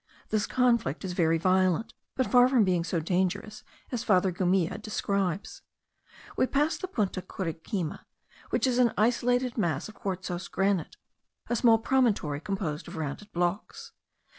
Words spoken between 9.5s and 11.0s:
mass of quartzose granite,